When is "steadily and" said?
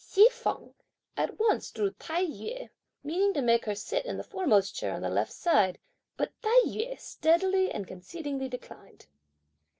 6.99-7.87